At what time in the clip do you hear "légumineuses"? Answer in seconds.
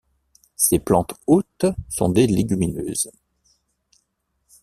2.25-3.11